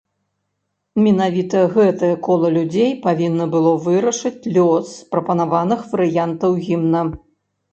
[1.07, 7.07] Менавіта гэтае кола людзей павінна было вырашаць лёс прапанаваных варыянтаў гімна.